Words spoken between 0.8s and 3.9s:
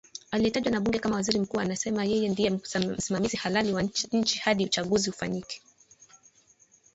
bunge kama waziri mkuu na anasema yeye ndiye msimamizi halali wa